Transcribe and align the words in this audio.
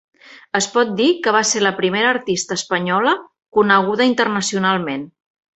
Es 0.59 0.67
pot 0.77 0.93
dir 1.01 1.09
que 1.27 1.33
va 1.35 1.41
ser 1.49 1.61
la 1.65 1.73
primera 1.81 2.09
artista 2.13 2.57
espanyola 2.61 3.15
coneguda 3.59 4.11
internacionalment. 4.15 5.09